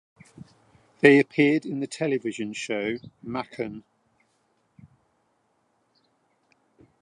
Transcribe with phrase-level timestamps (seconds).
[1.01, 3.83] They appeared in the television show "Macken".